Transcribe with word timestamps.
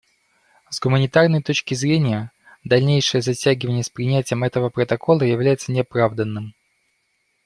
С 0.71 0.79
гуманитарной 0.79 1.43
точки 1.43 1.75
зрения, 1.75 2.31
дальнейшее 2.63 3.21
затягивание 3.21 3.83
с 3.83 3.89
принятием 3.91 4.43
этого 4.43 4.69
протокола 4.69 5.21
является 5.21 5.71
неоправданным. 5.71 6.55